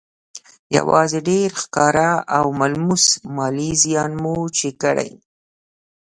[0.77, 3.05] يوازې ډېر ښکاره او ملموس
[3.35, 5.11] مالي زيان مو چې کړی